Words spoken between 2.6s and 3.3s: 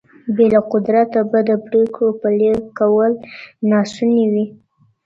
کول